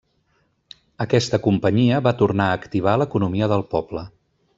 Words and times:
Aquesta 1.03 1.39
companyia 1.47 1.99
va 2.07 2.13
tornar 2.21 2.47
a 2.53 2.57
activar 2.61 2.95
l'economia 3.03 3.51
del 3.53 3.65
poble. 3.75 4.05